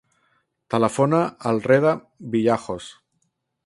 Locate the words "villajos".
2.37-2.93